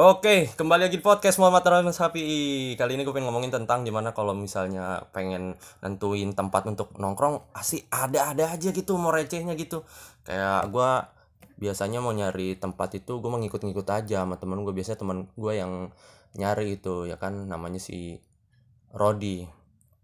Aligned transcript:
Oke, 0.00 0.48
kembali 0.56 0.88
lagi 0.88 0.96
di 0.96 1.04
podcast 1.04 1.36
Muhammad 1.36 1.60
Rahman 1.60 1.92
Sapi. 1.92 2.24
Kali 2.72 2.96
ini 2.96 3.04
gue 3.04 3.12
pengen 3.12 3.28
ngomongin 3.28 3.52
tentang 3.52 3.84
gimana 3.84 4.16
kalau 4.16 4.32
misalnya 4.32 5.04
pengen 5.12 5.60
nentuin 5.84 6.32
tempat 6.32 6.64
untuk 6.72 6.96
nongkrong, 6.96 7.52
pasti 7.52 7.84
ada-ada 7.92 8.56
aja 8.56 8.72
gitu 8.72 8.96
mau 8.96 9.12
recehnya 9.12 9.52
gitu. 9.60 9.84
Kayak 10.24 10.72
gue 10.72 10.90
biasanya 11.60 12.00
mau 12.00 12.16
nyari 12.16 12.56
tempat 12.56 12.96
itu 12.96 13.20
gue 13.20 13.28
mau 13.28 13.36
ngikut-ngikut 13.44 13.84
aja 13.92 14.24
sama 14.24 14.40
temen 14.40 14.64
gue 14.64 14.72
biasanya 14.72 15.04
temen 15.04 15.28
gue 15.36 15.52
yang 15.52 15.92
nyari 16.32 16.80
itu 16.80 17.04
ya 17.04 17.20
kan 17.20 17.36
namanya 17.44 17.76
si 17.76 18.24
Rodi. 18.96 19.44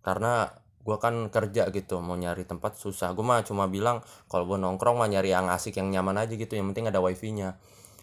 Karena 0.04 0.44
gue 0.84 0.96
kan 1.00 1.32
kerja 1.32 1.72
gitu 1.72 2.04
mau 2.04 2.20
nyari 2.20 2.44
tempat 2.44 2.76
susah. 2.76 3.16
Gue 3.16 3.24
mah 3.24 3.40
cuma 3.48 3.64
bilang 3.64 4.04
kalau 4.28 4.44
gue 4.44 4.60
nongkrong 4.60 5.00
mah 5.00 5.08
nyari 5.08 5.32
yang 5.32 5.48
asik 5.48 5.80
yang 5.80 5.88
nyaman 5.88 6.20
aja 6.20 6.36
gitu. 6.36 6.52
Yang 6.52 6.76
penting 6.76 6.92
ada 6.92 7.00
wifi 7.00 7.32
nya 7.32 7.56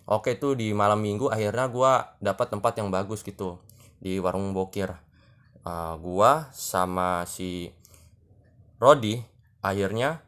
oke 0.09 0.35
tuh 0.39 0.57
di 0.57 0.71
malam 0.75 0.99
minggu 0.99 1.31
akhirnya 1.31 1.67
gue 1.71 1.91
dapat 2.23 2.47
tempat 2.51 2.73
yang 2.79 2.89
bagus 2.91 3.23
gitu 3.23 3.59
di 4.03 4.19
warung 4.19 4.51
bokir. 4.51 4.91
Uh, 5.63 5.95
gue 5.95 6.31
sama 6.51 7.23
si 7.23 7.71
Rodi 8.79 9.23
akhirnya 9.63 10.19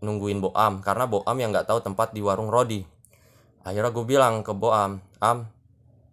nungguin 0.00 0.40
Boam 0.40 0.80
karena 0.80 1.04
Boam 1.04 1.36
yang 1.36 1.52
nggak 1.52 1.68
tahu 1.68 1.84
tempat 1.84 2.16
di 2.16 2.24
warung 2.24 2.48
Rodi. 2.48 2.80
Akhirnya 3.60 3.92
gue 3.92 4.04
bilang 4.08 4.40
ke 4.40 4.56
Boam 4.56 5.04
Am 5.20 5.44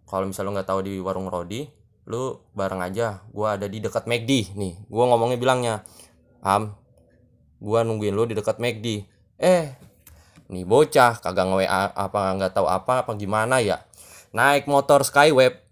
kalau 0.04 0.28
misalnya 0.28 0.52
lo 0.52 0.54
nggak 0.60 0.68
tahu 0.68 0.80
di 0.84 1.00
warung 1.00 1.32
Rodi 1.32 1.64
lu 2.08 2.36
bareng 2.52 2.84
aja. 2.84 3.24
Gue 3.32 3.48
ada 3.48 3.64
di 3.64 3.80
dekat 3.80 4.04
McD 4.04 4.52
nih. 4.56 4.76
Gue 4.88 5.04
ngomongnya 5.08 5.40
bilangnya 5.40 5.74
Am 6.44 6.76
gue 7.58 7.80
nungguin 7.82 8.14
lu 8.14 8.22
di 8.28 8.38
dekat 8.38 8.62
McD 8.62 9.02
eh 9.38 9.74
nih 10.48 10.64
bocah 10.64 11.20
kagak 11.20 11.44
nge 11.44 11.68
apa 11.92 12.20
nggak 12.40 12.52
tahu 12.56 12.66
apa 12.68 13.04
apa 13.04 13.12
gimana 13.16 13.60
ya? 13.60 13.84
Naik 14.32 14.68
motor 14.68 15.04
Skyweb 15.04 15.64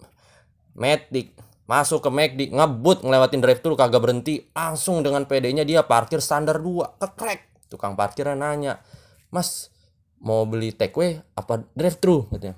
Matic 0.76 1.32
masuk 1.66 2.04
ke 2.04 2.10
McD 2.12 2.40
ngebut 2.54 3.02
ngelewatin 3.02 3.40
drive 3.42 3.60
thru 3.64 3.74
kagak 3.74 4.00
berhenti. 4.04 4.46
Langsung 4.52 5.00
dengan 5.00 5.24
PD-nya 5.24 5.64
dia 5.66 5.82
parkir 5.82 6.20
standar 6.22 6.60
2 6.60 7.00
kekrek. 7.00 7.68
Tukang 7.72 7.98
parkirnya 7.98 8.38
nanya 8.38 8.78
mas 9.34 9.74
mau 10.22 10.46
beli 10.46 10.70
takeaway 10.70 11.20
apa 11.34 11.66
drive 11.74 11.98
thru? 11.98 12.28
katanya. 12.30 12.56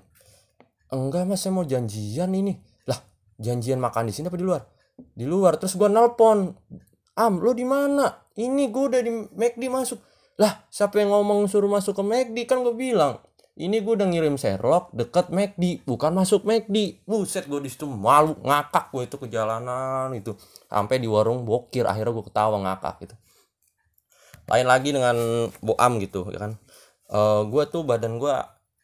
Enggak 0.92 1.24
mas 1.24 1.40
saya 1.40 1.54
mau 1.54 1.64
janjian 1.64 2.30
ini. 2.34 2.58
Lah 2.84 2.98
janjian 3.40 3.80
makan 3.80 4.10
di 4.10 4.12
sini 4.12 4.28
apa 4.28 4.36
di 4.36 4.46
luar? 4.46 4.62
Di 4.98 5.24
luar. 5.24 5.56
Terus 5.56 5.78
gua 5.78 5.88
nelpon 5.88 6.52
am 7.18 7.42
lo 7.42 7.50
di 7.54 7.66
mana? 7.66 8.28
Ini 8.38 8.70
gue 8.70 8.84
udah 8.86 9.00
di 9.02 9.10
McD 9.34 9.62
masuk 9.66 9.98
lah 10.38 10.64
siapa 10.70 11.02
yang 11.02 11.10
ngomong 11.10 11.50
suruh 11.50 11.66
masuk 11.66 11.98
ke 11.98 12.04
McD 12.06 12.36
kan 12.46 12.62
gue 12.62 12.74
bilang 12.74 13.18
ini 13.58 13.82
gue 13.82 13.98
udah 13.98 14.06
ngirim 14.06 14.38
Sherlock 14.38 14.94
deket 14.94 15.34
McD 15.34 15.82
bukan 15.82 16.14
masuk 16.14 16.46
McD 16.46 17.02
buset 17.02 17.50
gue 17.50 17.58
di 17.58 17.66
situ 17.66 17.90
malu 17.90 18.38
ngakak 18.46 18.94
gue 18.94 19.02
itu 19.10 19.16
ke 19.18 19.26
jalanan 19.26 20.14
itu. 20.14 20.38
Sampai 20.70 21.02
di 21.02 21.10
warung 21.10 21.42
bokir 21.42 21.82
akhirnya 21.82 22.14
gue 22.14 22.24
ketawa 22.30 22.56
ngakak 22.62 22.94
gitu. 23.02 23.14
Lain 24.46 24.66
lagi 24.70 24.94
dengan 24.94 25.16
boam 25.58 25.92
gitu 25.98 26.30
ya 26.30 26.38
kan? 26.38 26.52
Uh, 27.10 27.42
gue 27.50 27.66
tuh 27.66 27.82
badan 27.82 28.22
gue 28.22 28.34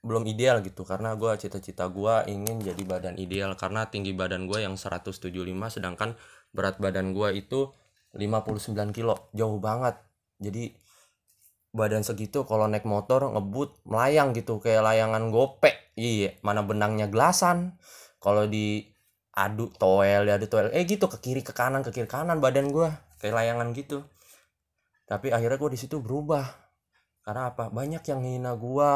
belum 0.04 0.26
ideal 0.26 0.58
gitu 0.60 0.82
karena 0.82 1.14
gue 1.14 1.32
cita-cita 1.38 1.86
gue 1.88 2.28
ingin 2.28 2.60
jadi 2.60 2.82
badan 2.82 3.14
ideal 3.16 3.54
karena 3.54 3.86
tinggi 3.88 4.12
badan 4.12 4.50
gue 4.50 4.58
yang 4.60 4.74
175 4.76 5.22
sedangkan 5.70 6.18
berat 6.52 6.82
badan 6.82 7.14
gue 7.14 7.30
itu 7.40 7.70
59 8.18 8.90
kilo 8.90 9.30
jauh 9.30 9.62
banget. 9.62 10.02
Jadi 10.42 10.74
badan 11.74 12.06
segitu 12.06 12.46
kalau 12.46 12.70
naik 12.70 12.86
motor 12.86 13.26
ngebut 13.34 13.82
melayang 13.82 14.30
gitu 14.30 14.62
kayak 14.62 14.86
layangan 14.86 15.34
gopek 15.34 15.74
iya 15.98 16.38
mana 16.46 16.62
benangnya 16.62 17.10
gelasan. 17.10 17.74
Kalau 18.22 18.46
di 18.46 18.86
adu 19.34 19.68
toel 19.74 20.30
ya 20.30 20.38
adu 20.38 20.46
toel 20.46 20.70
eh 20.70 20.86
gitu 20.86 21.10
ke 21.10 21.18
kiri 21.18 21.42
ke 21.42 21.50
kanan 21.50 21.82
ke 21.82 21.90
kiri 21.90 22.06
kanan 22.06 22.38
badan 22.38 22.70
gue 22.70 22.88
kayak 23.18 23.34
layangan 23.34 23.74
gitu. 23.74 24.06
Tapi 25.04 25.34
akhirnya 25.34 25.58
gue 25.58 25.70
di 25.74 25.80
situ 25.82 25.98
berubah. 25.98 26.46
Karena 27.26 27.50
apa? 27.52 27.68
Banyak 27.74 28.06
yang 28.06 28.22
hina 28.22 28.54
gue 28.54 28.92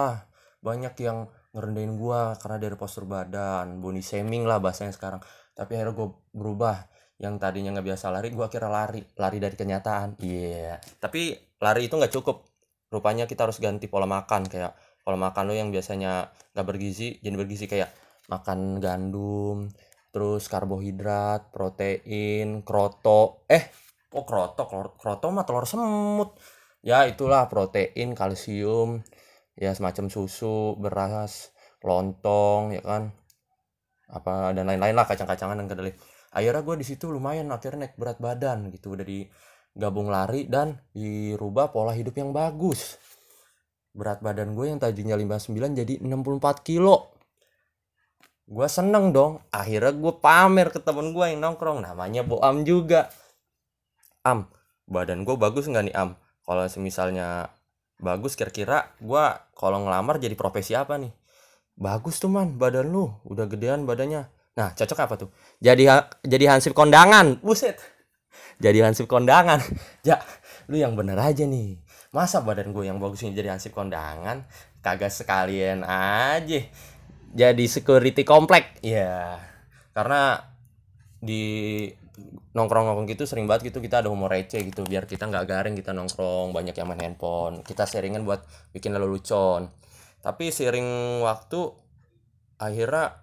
banyak 0.59 0.95
yang 1.03 1.31
ngerendahin 1.55 1.95
gue 1.99 2.21
karena 2.43 2.56
dari 2.59 2.77
postur 2.78 3.06
badan 3.06 3.83
body 3.83 4.03
shaming 4.03 4.47
lah 4.47 4.62
bahasanya 4.62 4.95
sekarang. 4.95 5.21
Tapi 5.53 5.75
akhirnya 5.75 5.95
gue 5.99 6.09
berubah. 6.31 6.87
Yang 7.19 7.34
tadinya 7.43 7.75
nggak 7.75 7.87
biasa 7.91 8.15
lari 8.15 8.31
gue 8.31 8.45
akhirnya 8.47 8.71
lari 8.71 9.03
lari 9.19 9.39
dari 9.43 9.56
kenyataan. 9.59 10.22
Iya. 10.22 10.78
Yeah. 10.78 10.78
tapi 11.03 11.34
lari 11.59 11.91
itu 11.91 11.99
nggak 11.99 12.15
cukup 12.15 12.47
rupanya 12.88 13.28
kita 13.28 13.49
harus 13.49 13.60
ganti 13.60 13.87
pola 13.87 14.09
makan 14.09 14.49
kayak 14.49 14.72
pola 15.04 15.16
makan 15.16 15.49
lo 15.49 15.54
yang 15.56 15.69
biasanya 15.69 16.32
gak 16.56 16.66
bergizi 16.66 17.21
jadi 17.21 17.37
bergizi 17.37 17.69
kayak 17.69 17.93
makan 18.28 18.81
gandum 18.81 19.72
terus 20.12 20.49
karbohidrat 20.49 21.53
protein 21.53 22.65
kroto 22.65 23.44
eh 23.48 23.88
oh 24.12 24.25
kroto 24.25 24.62
kroto 24.97 25.27
mah 25.28 25.44
telur 25.44 25.66
semut. 25.69 26.37
Ya 26.81 27.04
itulah 27.10 27.50
protein 27.50 28.15
kalsium 28.15 29.03
ya 29.59 29.75
semacam 29.75 30.06
susu 30.09 30.78
beras 30.78 31.53
lontong 31.82 32.78
ya 32.78 32.82
kan? 32.84 33.12
Apa 34.09 34.56
dan 34.56 34.65
lain-lain 34.65 34.97
lah 34.97 35.04
kacang-kacangan 35.04 35.59
dan 35.60 35.66
kedelai. 35.69 35.93
Akhirnya 36.32 36.62
gue 36.65 36.77
di 36.81 36.87
situ 36.87 37.10
lumayan 37.12 37.50
akhirnya 37.53 37.88
naik 37.88 37.97
berat 38.00 38.19
badan 38.21 38.72
gitu 38.72 38.94
dari 38.97 39.28
gabung 39.77 40.11
lari 40.11 40.49
dan 40.49 40.81
dirubah 40.91 41.71
pola 41.71 41.95
hidup 41.95 42.17
yang 42.19 42.34
bagus. 42.34 42.99
Berat 43.95 44.23
badan 44.23 44.55
gue 44.55 44.71
yang 44.71 44.79
tadinya 44.79 45.19
59 45.19 45.79
jadi 45.79 45.95
64 46.03 46.67
kilo. 46.67 47.15
Gue 48.49 48.67
seneng 48.71 49.12
dong. 49.12 49.45
Akhirnya 49.53 49.93
gue 49.93 50.12
pamer 50.23 50.73
ke 50.73 50.81
temen 50.81 51.12
gue 51.12 51.25
yang 51.28 51.43
nongkrong. 51.43 51.84
Namanya 51.84 52.25
Boam 52.25 52.62
juga. 52.65 53.11
Am 54.25 54.51
badan 54.89 55.23
gue 55.23 55.37
bagus 55.37 55.69
nggak 55.69 55.84
nih 55.93 55.95
Am? 55.95 56.17
Kalau 56.49 56.65
misalnya 56.81 57.53
bagus 58.01 58.34
kira-kira 58.34 58.97
gue 58.99 59.25
kalau 59.53 59.84
ngelamar 59.84 60.17
jadi 60.17 60.33
profesi 60.33 60.73
apa 60.73 60.97
nih? 60.97 61.12
Bagus 61.78 62.19
tuh 62.19 62.33
man 62.33 62.57
badan 62.57 62.89
lu. 62.89 63.12
Udah 63.28 63.47
gedean 63.47 63.84
badannya. 63.84 64.27
Nah 64.57 64.69
cocok 64.75 64.99
apa 64.99 65.15
tuh? 65.21 65.31
Jadi 65.61 65.87
jadi 66.25 66.45
hansip 66.57 66.73
kondangan. 66.73 67.39
Buset 67.45 67.97
jadi 68.62 68.88
hansip 68.88 69.10
kondangan. 69.10 69.60
Ya 70.09 70.22
lu 70.69 70.76
yang 70.81 70.97
bener 70.97 71.16
aja 71.21 71.44
nih. 71.44 71.81
Masa 72.12 72.41
badan 72.41 72.72
gue 72.72 72.88
yang 72.88 72.97
bagus 72.97 73.25
ini 73.25 73.37
jadi 73.37 73.53
hansip 73.53 73.76
kondangan? 73.76 74.49
Kagak 74.81 75.12
sekalian 75.12 75.84
aja. 75.84 76.60
Jadi 77.34 77.65
security 77.69 78.25
komplek. 78.25 78.81
Ya 78.81 79.37
karena 79.93 80.41
di 81.19 81.84
nongkrong-nongkrong 82.54 83.10
gitu 83.10 83.27
sering 83.27 83.47
banget 83.50 83.75
gitu 83.75 83.82
kita 83.82 84.00
ada 84.00 84.09
humor 84.09 84.32
receh 84.32 84.65
gitu. 84.65 84.87
Biar 84.87 85.04
kita 85.04 85.28
nggak 85.28 85.44
garing 85.44 85.75
kita 85.77 85.93
nongkrong 85.93 86.56
banyak 86.56 86.72
yang 86.72 86.88
main 86.88 87.03
handphone. 87.04 87.60
Kita 87.66 87.84
sharingan 87.84 88.25
buat 88.25 88.44
bikin 88.72 88.97
lalu 88.97 89.21
lucon 89.21 89.69
tapi 90.19 90.50
sering 90.50 91.21
waktu 91.22 91.71
akhirnya 92.59 93.22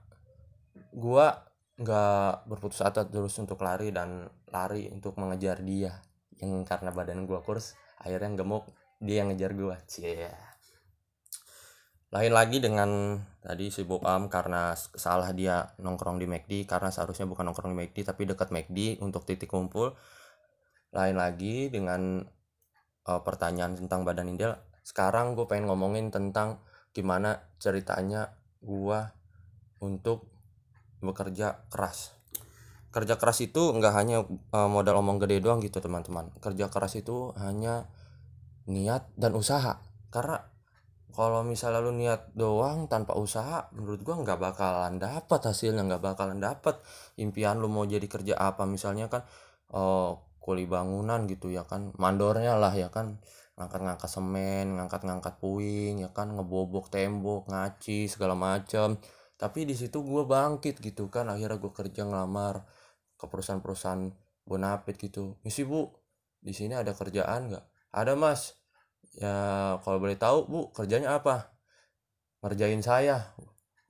gua 0.96 1.44
nggak 1.76 2.48
berputus 2.48 2.80
asa 2.84 3.04
terus 3.08 3.36
untuk 3.40 3.60
lari 3.60 3.92
dan 3.92 4.28
lari 4.52 4.88
untuk 4.92 5.20
mengejar 5.20 5.60
dia. 5.64 6.00
Yang 6.40 6.68
karena 6.68 6.92
badan 6.92 7.28
gua 7.28 7.44
kurus 7.44 7.76
akhirnya 8.00 8.44
gemuk 8.44 8.68
dia 9.00 9.24
yang 9.24 9.32
ngejar 9.32 9.52
gua. 9.56 9.76
Cie. 9.88 10.32
Lain 12.14 12.32
lagi 12.32 12.64
dengan 12.64 13.20
tadi 13.44 13.68
si 13.68 13.84
Boam 13.84 14.32
karena 14.32 14.72
salah 14.76 15.36
dia 15.36 15.76
nongkrong 15.84 16.16
di 16.16 16.28
McD 16.30 16.64
karena 16.64 16.88
seharusnya 16.88 17.28
bukan 17.28 17.52
nongkrong 17.52 17.76
di 17.76 17.80
McD 17.84 17.98
tapi 18.08 18.24
dekat 18.24 18.56
McD 18.56 19.04
untuk 19.04 19.28
titik 19.28 19.52
kumpul. 19.52 19.92
Lain 20.96 21.20
lagi 21.20 21.68
dengan 21.68 22.24
uh, 23.04 23.22
pertanyaan 23.22 23.76
tentang 23.76 24.08
badan 24.08 24.32
ideal 24.32 24.56
sekarang 24.86 25.34
gue 25.34 25.50
pengen 25.50 25.66
ngomongin 25.66 26.14
tentang 26.14 26.62
gimana 26.94 27.42
ceritanya 27.58 28.38
gua 28.62 29.18
untuk 29.82 30.35
bekerja 31.06 31.70
keras. 31.70 32.18
Kerja 32.96 33.20
keras 33.20 33.44
itu 33.44 33.76
nggak 33.76 33.94
hanya 33.94 34.24
uh, 34.56 34.70
modal 34.72 35.04
omong 35.04 35.20
gede 35.20 35.44
doang 35.44 35.60
gitu 35.60 35.84
teman-teman. 35.84 36.32
Kerja 36.40 36.72
keras 36.72 36.96
itu 36.96 37.36
hanya 37.36 37.92
niat 38.72 39.12
dan 39.20 39.36
usaha. 39.36 39.84
Karena 40.10 40.40
kalau 41.12 41.44
misalnya 41.44 41.80
lu 41.84 41.92
niat 41.96 42.32
doang 42.36 42.88
tanpa 42.92 43.16
usaha 43.16 43.72
menurut 43.76 44.04
gua 44.04 44.20
nggak 44.20 44.40
bakalan 44.40 45.00
dapat 45.00 45.40
hasilnya 45.48 45.88
nggak 45.88 46.04
bakalan 46.04 46.40
dapat 46.44 46.80
impian 47.16 47.60
lu 47.60 47.68
mau 47.68 47.84
jadi 47.84 48.08
kerja 48.08 48.40
apa. 48.40 48.64
Misalnya 48.64 49.12
kan 49.12 49.28
uh, 49.76 50.16
kuli 50.40 50.64
bangunan 50.64 51.28
gitu 51.28 51.52
ya 51.52 51.68
kan 51.68 51.92
mandornya 52.00 52.56
lah 52.56 52.72
ya 52.72 52.88
kan. 52.92 53.20
Ngangkat-ngangkat 53.56 54.10
semen 54.12 54.76
ngangkat-ngangkat 54.76 55.40
puing 55.40 56.04
ya 56.04 56.12
kan 56.12 56.36
ngebobok 56.36 56.92
tembok 56.92 57.48
ngaci 57.48 58.12
segala 58.12 58.36
macam 58.36 59.00
tapi 59.36 59.68
di 59.68 59.76
situ 59.76 60.00
gue 60.00 60.24
bangkit 60.24 60.80
gitu 60.80 61.12
kan 61.12 61.28
akhirnya 61.28 61.60
gue 61.60 61.72
kerja 61.76 62.08
ngelamar 62.08 62.64
ke 63.20 63.26
perusahaan-perusahaan 63.28 64.08
bonapit 64.48 64.96
gitu. 64.96 65.36
Misi 65.44 65.68
bu 65.68 65.92
di 66.40 66.56
sini 66.56 66.72
ada 66.78 66.96
kerjaan 66.96 67.52
nggak? 67.52 67.66
Ada 67.92 68.14
mas. 68.16 68.56
Ya 69.20 69.36
kalau 69.84 70.00
boleh 70.00 70.16
tahu 70.16 70.38
bu 70.48 70.60
kerjanya 70.72 71.20
apa? 71.20 71.52
Ngerjain 72.40 72.80
saya. 72.80 73.36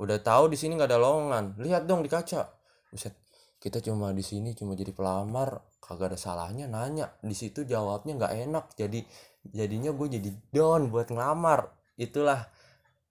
Udah 0.02 0.18
tahu 0.18 0.50
di 0.50 0.58
sini 0.58 0.80
nggak 0.80 0.90
ada 0.90 1.00
lowongan. 1.02 1.62
Lihat 1.62 1.86
dong 1.86 2.02
di 2.02 2.10
kaca. 2.10 2.50
Buset 2.90 3.14
kita 3.62 3.82
cuma 3.82 4.14
di 4.14 4.22
sini 4.22 4.54
cuma 4.54 4.78
jadi 4.78 4.94
pelamar 4.94 5.62
kagak 5.78 6.16
ada 6.16 6.18
salahnya 6.18 6.66
nanya. 6.66 7.14
Di 7.22 7.38
situ 7.38 7.70
jawabnya 7.70 8.18
nggak 8.18 8.34
enak 8.50 8.66
jadi 8.74 9.06
jadinya 9.46 9.94
gue 9.94 10.08
jadi 10.10 10.30
down 10.50 10.90
buat 10.90 11.14
ngelamar. 11.14 11.70
Itulah 12.02 12.50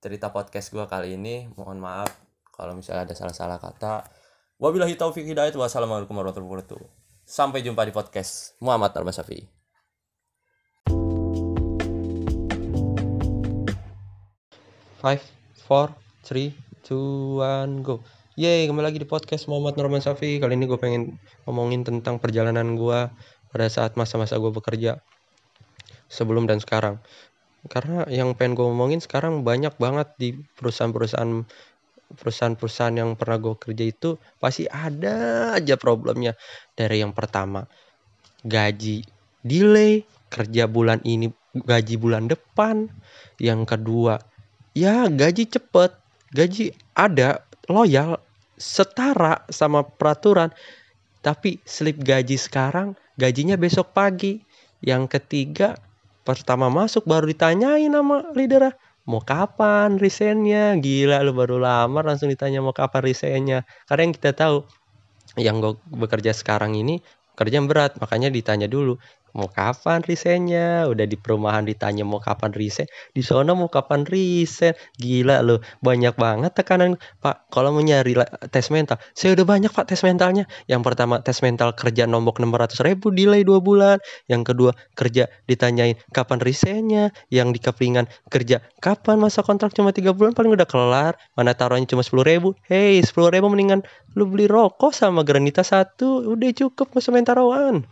cerita 0.03 0.35
podcast 0.35 0.73
gue 0.75 0.83
kali 0.83 1.15
ini. 1.15 1.47
Mohon 1.55 1.79
maaf 1.79 2.24
kalau 2.55 2.71
misalnya 2.71 3.11
ada 3.11 3.15
salah-salah 3.15 3.59
kata 3.59 4.07
wabillahi 4.55 4.95
taufiq 4.95 5.27
hidayat 5.27 5.51
wassalamualaikum 5.59 6.15
warahmatullahi 6.15 6.63
wabarakatuh 6.63 6.79
sampai 7.27 7.59
jumpa 7.59 7.83
di 7.83 7.91
podcast 7.91 8.55
Muhammad 8.63 8.95
Almasafi 8.95 9.51
Five, 15.05 15.21
four, 15.69 15.93
three, 16.25 16.49
two, 16.81 17.37
one, 17.37 17.85
go. 17.85 18.01
Yeay, 18.33 18.65
kembali 18.65 18.89
lagi 18.89 18.97
di 18.97 19.05
podcast 19.05 19.45
Muhammad 19.45 19.77
Norman 19.77 20.01
Safi. 20.01 20.41
Kali 20.41 20.57
ini 20.57 20.65
gue 20.65 20.81
pengen 20.81 21.21
ngomongin 21.45 21.85
tentang 21.85 22.17
perjalanan 22.17 22.73
gue 22.73 23.13
pada 23.53 23.67
saat 23.69 23.93
masa-masa 24.01 24.41
gue 24.41 24.49
bekerja. 24.49 25.05
Sebelum 26.09 26.49
dan 26.49 26.57
sekarang. 26.57 27.05
Karena 27.69 28.09
yang 28.09 28.33
pengen 28.33 28.57
gue 28.57 28.65
ngomongin 28.65 28.97
sekarang 28.97 29.45
banyak 29.45 29.77
banget 29.77 30.09
di 30.17 30.41
perusahaan-perusahaan 30.57 31.45
perusahaan-perusahaan 32.13 32.95
yang 32.95 33.17
pernah 33.17 33.41
gue 33.41 33.55
kerja 33.57 33.85
itu 33.85 34.09
pasti 34.37 34.69
ada 34.69 35.51
aja 35.57 35.75
problemnya. 35.79 36.37
Dari 36.77 37.01
yang 37.01 37.11
pertama, 37.17 37.65
gaji 38.45 39.01
delay, 39.41 40.05
kerja 40.29 40.69
bulan 40.69 41.01
ini 41.01 41.33
gaji 41.55 41.95
bulan 41.97 42.29
depan. 42.29 42.91
Yang 43.41 43.61
kedua, 43.75 44.21
ya 44.77 45.07
gaji 45.07 45.49
cepet, 45.49 45.91
gaji 46.35 46.75
ada, 46.93 47.41
loyal, 47.71 48.21
setara 48.59 49.43
sama 49.47 49.81
peraturan. 49.85 50.51
Tapi 51.25 51.57
slip 51.65 52.01
gaji 52.05 52.37
sekarang, 52.37 52.93
gajinya 53.17 53.57
besok 53.57 53.95
pagi. 53.97 54.45
Yang 54.85 55.17
ketiga, 55.17 55.73
pertama 56.21 56.69
masuk 56.69 57.09
baru 57.09 57.25
ditanyain 57.25 57.89
sama 57.89 58.29
leader 58.37 58.75
mau 59.09 59.21
kapan 59.21 59.97
resignnya? 60.01 60.77
Gila 60.77 61.21
lu 61.25 61.31
baru 61.37 61.57
lamar 61.61 62.03
langsung 62.05 62.29
ditanya 62.33 62.59
mau 62.65 62.73
kapan 62.75 63.01
resignnya. 63.05 63.59
Karena 63.87 64.01
yang 64.09 64.13
kita 64.17 64.31
tahu 64.33 64.57
yang 65.39 65.59
gue 65.63 65.73
bekerja 65.91 66.31
sekarang 66.31 66.75
ini 66.79 67.03
kerja 67.35 67.59
berat 67.67 67.99
makanya 67.99 68.31
ditanya 68.31 68.67
dulu 68.71 68.95
mau 69.35 69.51
kapan 69.51 70.01
resignnya 70.01 70.87
udah 70.87 71.05
di 71.05 71.19
perumahan 71.19 71.67
ditanya 71.67 72.07
mau 72.07 72.23
kapan 72.23 72.55
resign 72.55 72.87
di 73.11 73.21
sana 73.21 73.51
mau 73.51 73.67
kapan 73.67 74.07
resign 74.07 74.73
gila 74.95 75.43
loh 75.43 75.59
banyak 75.83 76.15
banget 76.15 76.51
tekanan. 76.55 76.97
Pak 77.19 77.51
kalau 77.51 77.75
mau 77.75 77.83
nyari 77.83 78.15
tes 78.49 78.67
mental. 78.71 78.97
Saya 79.13 79.35
udah 79.35 79.45
banyak 79.45 79.71
pak 79.71 79.85
tes 79.91 80.01
mentalnya. 80.01 80.47
Yang 80.65 80.81
pertama 80.87 81.19
tes 81.21 81.37
mental 81.43 81.75
kerja 81.75 82.07
nombok 82.07 82.39
600 82.39 82.87
ribu 82.87 83.11
delay 83.11 83.43
dua 83.43 83.59
bulan. 83.59 83.97
Yang 84.31 84.53
kedua 84.53 84.71
kerja 84.95 85.27
ditanyain 85.45 85.99
kapan 86.15 86.39
resignnya 86.41 87.11
yang 87.29 87.51
di 87.51 87.59
kepingan 87.59 88.07
kerja 88.31 88.63
kapan 88.79 89.19
masa 89.19 89.43
kontrak? 89.43 89.75
Cuma 89.75 89.91
tiga 89.91 90.15
bulan 90.15 90.31
paling 90.31 90.55
udah 90.55 90.67
kelar. 90.67 91.13
Mana 91.35 91.53
taruhnya 91.53 91.85
cuma 91.85 92.01
sepuluh 92.01 92.25
ribu. 92.25 92.49
Hey 92.65 93.01
sepuluh 93.03 93.29
ribu 93.29 93.51
mendingan 93.51 93.83
lu 94.15 94.25
beli 94.25 94.47
rokok 94.47 94.95
sama 94.95 95.21
granita 95.27 95.61
satu. 95.61 96.23
Udah 96.31 96.51
cukup 96.55 96.95
masa 96.95 97.11
mentaroan 97.11 97.85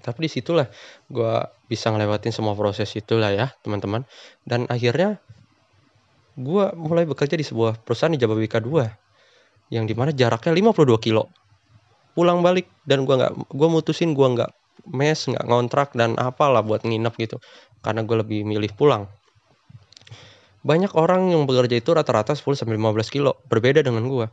tapi 0.00 0.26
di 0.26 0.30
situlah 0.32 0.66
gue 1.06 1.32
bisa 1.68 1.92
ngelewatin 1.92 2.32
semua 2.32 2.56
proses 2.56 2.88
itulah 2.96 3.30
ya 3.30 3.52
teman-teman. 3.60 4.08
Dan 4.42 4.66
akhirnya 4.66 5.20
gue 6.34 6.64
mulai 6.76 7.04
bekerja 7.04 7.36
di 7.36 7.44
sebuah 7.44 7.84
perusahaan 7.84 8.12
di 8.12 8.20
Jababeka 8.20 8.58
2 8.58 9.72
yang 9.72 9.86
di 9.86 9.94
mana 9.94 10.10
jaraknya 10.10 10.52
52 10.56 10.98
kilo. 11.04 11.30
Pulang 12.16 12.42
balik 12.42 12.66
dan 12.88 13.06
gue 13.06 13.14
nggak 13.14 13.54
gue 13.54 13.68
mutusin 13.70 14.16
gue 14.16 14.28
nggak 14.34 14.50
mes 14.90 15.20
nggak 15.30 15.44
ngontrak 15.46 15.94
dan 15.94 16.18
apalah 16.18 16.64
buat 16.64 16.82
nginep 16.82 17.14
gitu. 17.20 17.36
Karena 17.84 18.02
gue 18.02 18.16
lebih 18.18 18.42
milih 18.42 18.74
pulang. 18.74 19.06
Banyak 20.60 20.92
orang 20.92 21.32
yang 21.32 21.48
bekerja 21.48 21.80
itu 21.80 21.96
rata-rata 21.96 22.36
10 22.36 22.44
sampai 22.52 22.76
15 22.76 23.08
kilo 23.08 23.40
berbeda 23.48 23.80
dengan 23.80 24.04
gue 24.10 24.28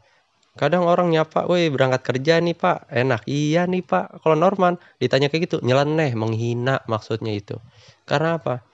Kadang 0.58 0.90
orang 0.90 1.14
nyapa, 1.14 1.46
woi 1.46 1.70
berangkat 1.70 2.02
kerja 2.02 2.42
nih 2.42 2.58
pak, 2.58 2.90
enak. 2.90 3.22
Iya 3.30 3.70
nih 3.70 3.86
pak, 3.86 4.26
kalau 4.26 4.34
Norman 4.34 4.82
ditanya 4.98 5.30
kayak 5.30 5.46
gitu, 5.46 5.58
nyeleneh, 5.62 6.18
menghina 6.18 6.82
maksudnya 6.90 7.32
itu. 7.38 7.62
Karena 8.10 8.42
apa? 8.42 8.66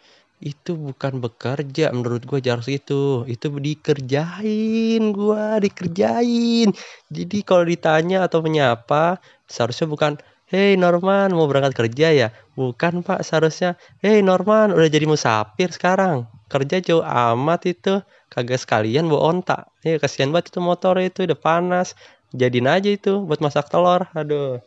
Itu 0.44 0.75
bukan 0.80 1.19
bekerja 1.24 1.91
menurut 1.95 2.24
gue 2.24 2.39
jarang 2.44 2.63
itu. 2.68 3.27
Itu 3.27 3.47
dikerjain 3.51 5.01
gue, 5.12 5.45
dikerjain. 5.63 6.69
Jadi 7.12 7.38
kalau 7.44 7.63
ditanya 7.68 8.27
atau 8.27 8.39
menyapa, 8.39 9.19
seharusnya 9.51 9.88
bukan, 9.91 10.13
Hei 10.53 10.77
Norman 10.77 11.33
mau 11.33 11.50
berangkat 11.50 11.74
kerja 11.74 12.07
ya? 12.13 12.27
Bukan 12.53 13.01
pak, 13.01 13.25
seharusnya, 13.25 13.74
Hei 14.03 14.21
Norman 14.21 14.69
udah 14.75 14.85
jadi 14.91 15.07
musafir 15.09 15.74
sekarang. 15.74 16.30
Kerja 16.53 16.77
jauh 16.85 17.01
amat 17.01 17.65
itu. 17.65 18.05
Kagak 18.29 18.61
sekalian 18.61 19.09
bawa 19.09 19.33
ontak 19.33 19.73
ya 19.85 19.97
kasihan 19.97 20.29
banget 20.33 20.53
itu 20.53 20.59
motor 20.61 20.97
itu 21.01 21.25
udah 21.25 21.38
panas. 21.38 21.97
Jadiin 22.33 22.69
aja 22.69 22.89
itu 22.94 23.25
buat 23.25 23.41
masak 23.41 23.73
telur. 23.73 24.05
Aduh. 24.13 24.61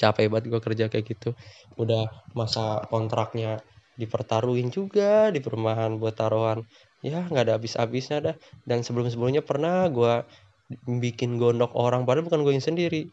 Capek 0.00 0.28
banget 0.32 0.52
gue 0.52 0.60
kerja 0.60 0.84
kayak 0.88 1.04
gitu. 1.04 1.32
Udah 1.76 2.08
masa 2.32 2.84
kontraknya 2.88 3.60
dipertaruhin 3.96 4.68
juga 4.68 5.32
di 5.32 5.40
perumahan 5.40 5.96
buat 5.96 6.16
taruhan. 6.16 6.64
Ya 7.00 7.24
nggak 7.24 7.48
ada 7.48 7.52
habis-habisnya 7.56 8.20
dah. 8.20 8.36
Dan 8.64 8.84
sebelum-sebelumnya 8.84 9.40
pernah 9.40 9.88
gue 9.88 10.24
bikin 10.84 11.40
gondok 11.40 11.72
orang 11.78 12.02
padahal 12.04 12.26
bukan 12.28 12.40
gue 12.44 12.52
yang 12.56 12.64
sendiri 12.64 13.08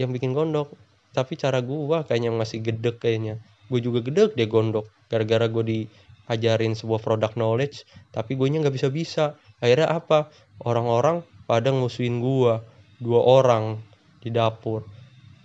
yang 0.00 0.12
bikin 0.12 0.32
gondok. 0.32 0.72
Tapi 1.12 1.36
cara 1.36 1.60
gue 1.60 1.98
kayaknya 2.08 2.32
masih 2.32 2.64
gedek 2.64 3.00
kayaknya. 3.00 3.40
Gue 3.68 3.84
juga 3.84 4.00
gedek 4.00 4.36
dia 4.36 4.48
gondok. 4.48 4.88
Gara-gara 5.12 5.52
gue 5.52 5.64
di 5.64 5.78
ajarin 6.26 6.74
sebuah 6.74 6.98
produk 7.02 7.32
knowledge 7.38 7.86
tapi 8.10 8.34
gue 8.34 8.46
nya 8.50 8.62
nggak 8.62 8.76
bisa 8.76 8.88
bisa 8.90 9.24
akhirnya 9.60 9.92
apa? 9.92 10.28
Orang-orang 10.62 11.20
pada 11.44 11.68
ngusuin 11.68 12.20
gue 12.20 12.54
dua 13.00 13.20
orang 13.20 13.80
di 14.24 14.32
dapur. 14.32 14.84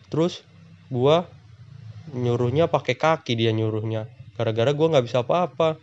Terus 0.07 0.43
gue 0.87 1.15
nyuruhnya 2.15 2.71
pakai 2.71 2.95
kaki 2.95 3.35
dia 3.35 3.51
nyuruhnya. 3.51 4.07
Gara-gara 4.35 4.71
gue 4.71 4.87
nggak 4.87 5.05
bisa 5.05 5.23
apa-apa. 5.23 5.77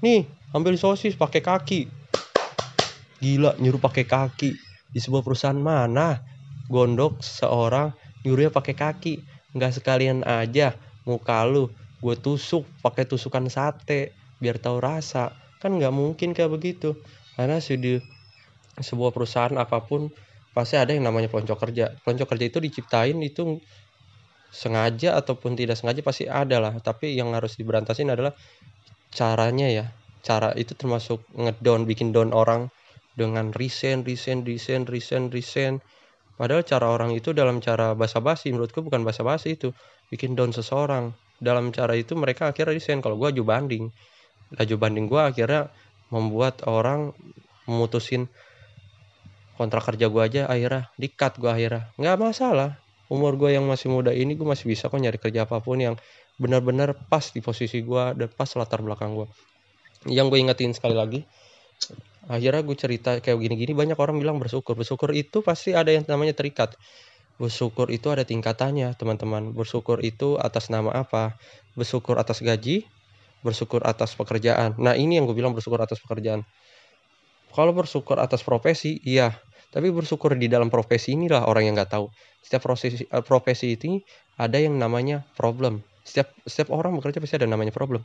Nih 0.00 0.26
ambil 0.56 0.76
sosis 0.80 1.16
pakai 1.16 1.44
kaki. 1.44 1.80
Gila 3.22 3.56
nyuruh 3.60 3.80
pakai 3.80 4.04
kaki. 4.08 4.50
Di 4.92 4.98
sebuah 5.00 5.24
perusahaan 5.24 5.56
mana? 5.56 6.20
Gondok 6.68 7.20
seorang 7.20 7.92
nyuruhnya 8.24 8.52
pakai 8.52 8.74
kaki. 8.74 9.14
Nggak 9.52 9.80
sekalian 9.80 10.24
aja 10.24 10.76
muka 11.04 11.42
lu 11.44 11.68
gue 12.02 12.18
tusuk 12.18 12.66
pakai 12.82 13.06
tusukan 13.06 13.46
sate 13.46 14.10
biar 14.42 14.58
tahu 14.58 14.82
rasa. 14.82 15.30
Kan 15.62 15.78
nggak 15.78 15.94
mungkin 15.94 16.34
kayak 16.34 16.50
begitu. 16.50 16.98
Karena 17.38 17.62
di 17.62 18.02
sebuah 18.82 19.14
perusahaan 19.14 19.54
apa 19.54 19.86
pun 19.86 20.10
pasti 20.52 20.74
ada 20.76 20.90
yang 20.90 21.06
namanya 21.06 21.30
pelonco 21.30 21.54
kerja. 21.54 21.94
Pelonco 22.02 22.26
kerja 22.26 22.44
itu 22.50 22.58
diciptain 22.58 23.16
itu 23.22 23.62
sengaja 24.52 25.16
ataupun 25.16 25.56
tidak 25.56 25.78
sengaja 25.78 26.02
pasti 26.04 26.26
ada 26.26 26.58
lah. 26.58 26.74
Tapi 26.82 27.14
yang 27.14 27.32
harus 27.32 27.56
diberantasin 27.56 28.10
adalah 28.10 28.34
caranya 29.14 29.70
ya. 29.70 29.86
Cara 30.22 30.50
itu 30.58 30.74
termasuk 30.74 31.22
ngedown 31.34 31.86
bikin 31.86 32.10
down 32.10 32.34
orang 32.34 32.68
dengan 33.16 33.50
resign 33.54 34.02
resign 34.02 34.42
resign 34.42 34.84
resign 34.84 35.32
resign. 35.32 35.78
Padahal 36.36 36.66
cara 36.66 36.90
orang 36.90 37.14
itu 37.14 37.30
dalam 37.36 37.62
cara 37.62 37.94
basa-basi 37.94 38.50
menurutku 38.50 38.82
bukan 38.82 39.06
basa-basi 39.06 39.56
itu. 39.56 39.70
Bikin 40.12 40.36
down 40.36 40.52
seseorang. 40.52 41.14
Dalam 41.42 41.74
cara 41.74 41.96
itu 41.96 42.12
mereka 42.14 42.52
akhirnya 42.52 42.76
resign. 42.76 43.00
Kalau 43.00 43.16
gue 43.16 43.30
aja 43.32 43.42
banding 43.42 43.88
laju 44.58 44.74
banding 44.76 45.06
gue 45.08 45.22
akhirnya 45.22 45.72
membuat 46.12 46.64
orang 46.68 47.16
memutusin 47.64 48.28
kontrak 49.56 49.84
kerja 49.88 50.08
gue 50.08 50.22
aja 50.22 50.42
akhirnya. 50.48 50.92
Dikat 50.98 51.38
gue 51.40 51.48
akhirnya. 51.48 51.88
Nggak 51.96 52.16
masalah. 52.20 52.70
Umur 53.12 53.36
gue 53.36 53.52
yang 53.52 53.68
masih 53.68 53.92
muda 53.92 54.08
ini 54.12 54.32
gue 54.32 54.48
masih 54.48 54.64
bisa 54.68 54.88
kok 54.88 54.96
nyari 54.96 55.20
kerja 55.20 55.44
apa 55.44 55.60
pun 55.60 55.76
yang 55.76 55.94
benar-benar 56.40 56.96
pas 57.12 57.28
di 57.28 57.44
posisi 57.44 57.84
gue 57.84 58.04
dan 58.16 58.28
pas 58.32 58.48
latar 58.56 58.80
belakang 58.80 59.12
gue 59.12 59.28
yang 60.08 60.32
gue 60.32 60.40
ingetin 60.40 60.74
sekali 60.74 60.96
lagi 60.96 61.20
akhirnya 62.26 62.62
gue 62.62 62.76
cerita 62.78 63.10
kayak 63.18 63.38
gini-gini 63.38 63.74
banyak 63.74 63.98
orang 63.98 64.16
bilang 64.22 64.38
bersyukur. 64.38 64.78
Bersyukur 64.78 65.10
itu 65.12 65.42
pasti 65.42 65.74
ada 65.74 65.90
yang 65.90 66.06
namanya 66.06 66.38
terikat. 66.38 66.78
Bersyukur 67.36 67.90
itu 67.90 68.06
ada 68.14 68.22
tingkatannya 68.22 68.94
teman-teman. 68.94 69.50
Bersyukur 69.50 69.98
itu 70.06 70.38
atas 70.38 70.70
nama 70.70 70.94
apa? 70.94 71.34
Bersyukur 71.74 72.22
atas 72.22 72.38
gaji 72.38 72.86
bersyukur 73.44 73.82
atas 73.84 74.14
pekerjaan. 74.18 74.78
Nah 74.78 74.94
ini 74.96 75.18
yang 75.18 75.26
gue 75.28 75.36
bilang 75.36 75.52
bersyukur 75.56 75.80
atas 75.82 75.98
pekerjaan. 76.02 76.42
Kalau 77.52 77.72
bersyukur 77.76 78.16
atas 78.16 78.40
profesi, 78.40 78.98
iya. 79.04 79.36
Tapi 79.72 79.88
bersyukur 79.92 80.36
di 80.36 80.48
dalam 80.48 80.68
profesi 80.72 81.16
inilah 81.16 81.48
orang 81.48 81.68
yang 81.68 81.74
nggak 81.76 81.92
tahu. 81.92 82.06
Setiap 82.44 82.62
profesi, 82.64 83.04
eh, 83.04 83.24
profesi 83.24 83.76
ini 83.76 84.00
ada 84.40 84.56
yang 84.60 84.76
namanya 84.80 85.24
problem. 85.36 85.84
Setiap 86.04 86.32
setiap 86.48 86.72
orang 86.72 86.96
bekerja 86.98 87.20
pasti 87.22 87.36
ada 87.40 87.48
namanya 87.48 87.72
problem. 87.74 88.02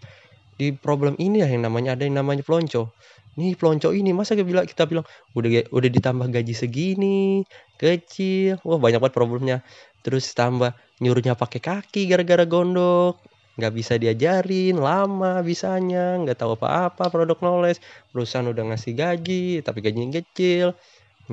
di 0.57 0.73
problem 0.73 1.13
ini 1.21 1.45
ya 1.45 1.47
yang 1.53 1.69
namanya 1.69 1.93
ada 1.93 2.03
yang 2.09 2.17
namanya 2.17 2.41
pelonco 2.41 2.89
nih 3.37 3.53
pelonco 3.53 3.93
ini 3.93 4.09
masa 4.09 4.33
kita 4.33 4.45
bilang 4.49 4.65
kita 4.65 4.83
bilang 4.89 5.05
udah 5.37 5.69
udah 5.69 5.89
ditambah 5.93 6.27
gaji 6.33 6.53
segini 6.57 7.45
kecil 7.77 8.57
wah 8.65 8.81
banyak 8.81 8.97
banget 8.97 9.13
problemnya 9.13 9.57
terus 10.01 10.25
tambah 10.33 10.73
nyuruhnya 10.97 11.37
pakai 11.37 11.61
kaki 11.61 12.09
gara-gara 12.09 12.49
gondok 12.49 13.21
nggak 13.57 13.73
bisa 13.73 13.97
diajarin 13.97 14.77
lama 14.77 15.41
bisanya 15.41 16.21
nggak 16.21 16.37
tahu 16.37 16.53
apa-apa 16.55 17.09
produk 17.09 17.37
knowledge. 17.41 17.81
Perusahaan 18.13 18.45
udah 18.45 18.63
ngasih 18.73 18.93
gaji 18.93 19.65
tapi 19.65 19.81
gajinya 19.81 20.21
kecil 20.21 20.77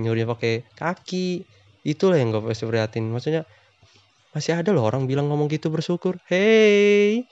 nyuruhnya 0.00 0.26
pakai 0.32 0.64
kaki. 0.74 1.44
Itulah 1.84 2.16
yang 2.16 2.32
gue 2.32 2.40
pasti 2.40 2.64
prihatin. 2.64 3.12
Maksudnya 3.12 3.44
masih 4.32 4.56
ada 4.56 4.72
loh 4.72 4.88
orang 4.88 5.04
bilang 5.04 5.28
ngomong 5.28 5.52
gitu 5.52 5.68
bersyukur. 5.68 6.16
Hey 6.26 7.28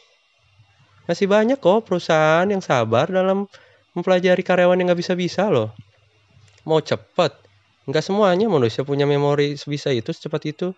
masih 1.03 1.27
banyak 1.27 1.59
kok 1.59 1.83
perusahaan 1.83 2.47
yang 2.47 2.63
sabar 2.63 3.11
dalam 3.11 3.51
mempelajari 3.93 4.47
karyawan 4.47 4.79
yang 4.79 4.95
nggak 4.95 5.03
bisa-bisa 5.03 5.51
loh. 5.51 5.75
Mau 6.63 6.79
cepet. 6.79 7.35
Nggak 7.91 8.05
semuanya 8.07 8.47
manusia 8.47 8.87
punya 8.87 9.03
memori 9.03 9.59
sebisa 9.59 9.91
itu 9.91 10.15
secepat 10.15 10.43
itu. 10.47 10.69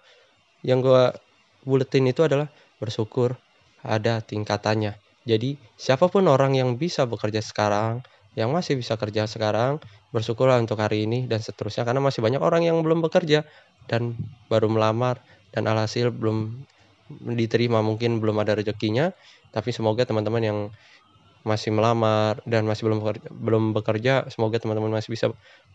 Yang 0.65 0.79
gue 0.89 1.03
buletin 1.69 2.09
itu 2.09 2.25
adalah 2.25 2.49
bersyukur 2.81 3.37
ada 3.85 4.25
tingkatannya. 4.25 4.97
Jadi 5.25 5.57
siapa 5.77 6.09
pun 6.13 6.29
orang 6.29 6.57
yang 6.57 6.77
bisa 6.77 7.05
bekerja 7.09 7.41
sekarang 7.41 8.05
yang 8.35 8.51
masih 8.51 8.75
bisa 8.75 8.99
kerja 8.99 9.31
sekarang 9.31 9.79
bersyukurlah 10.11 10.59
untuk 10.59 10.83
hari 10.83 11.07
ini 11.07 11.31
dan 11.31 11.39
seterusnya 11.39 11.87
karena 11.87 12.03
masih 12.03 12.21
banyak 12.21 12.43
orang 12.43 12.67
yang 12.67 12.83
belum 12.83 13.01
bekerja 13.07 13.47
dan 13.87 14.19
baru 14.51 14.67
melamar 14.67 15.23
dan 15.55 15.71
alhasil 15.71 16.11
belum 16.11 16.67
diterima 17.39 17.79
mungkin 17.85 18.19
belum 18.19 18.37
ada 18.43 18.59
rezekinya. 18.59 19.15
Tapi 19.55 19.71
semoga 19.71 20.03
teman-teman 20.03 20.43
yang 20.43 20.59
masih 21.45 21.71
melamar 21.71 22.41
dan 22.49 22.65
masih 22.65 22.89
belum 22.89 22.99
bekerja, 23.05 23.27
belum 23.31 23.65
bekerja 23.77 24.15
semoga 24.33 24.57
teman-teman 24.57 24.97
masih 24.97 25.13
bisa 25.13 25.27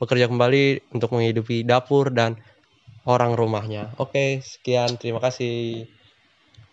bekerja 0.01 0.25
kembali 0.27 0.91
untuk 0.91 1.13
menghidupi 1.13 1.61
dapur 1.63 2.09
dan 2.09 2.35
orang 3.05 3.37
rumahnya. 3.37 3.93
Oke 4.01 4.41
sekian. 4.41 4.97
Terima 4.97 5.21
kasih 5.21 5.85